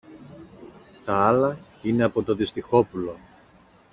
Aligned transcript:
Τ' 1.05 1.09
άλλα 1.09 1.57
είναι 1.81 2.03
από 2.03 2.23
το 2.23 2.35
Δυστυχόπουλο. 2.35 3.17